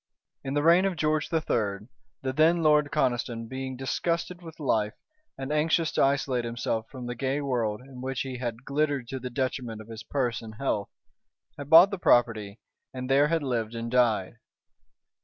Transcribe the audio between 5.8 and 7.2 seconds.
to isolate himself from the